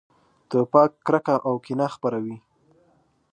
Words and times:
توپک 0.49 0.91
کرکه 1.05 1.35
او 1.47 1.53
کینه 1.65 1.87
خپروي. 1.93 2.37